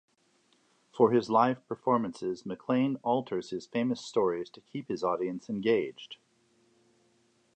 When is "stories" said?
4.03-4.49